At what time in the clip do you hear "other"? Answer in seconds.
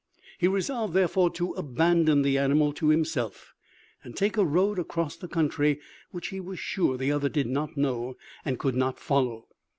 7.11-7.29